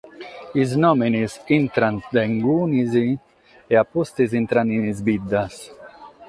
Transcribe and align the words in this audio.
Sos 0.51 0.71
nùmenes 0.83 1.33
intrant 1.57 1.99
dae 2.13 2.25
inie 2.29 3.19
e 3.71 3.73
a 3.81 3.83
pustis 3.91 4.31
intrant 4.41 4.69
in 4.75 4.83
sas 4.87 4.99
biddas. 5.07 5.55